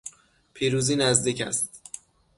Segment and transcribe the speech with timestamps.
[0.53, 1.79] پیروزی نزدیک است.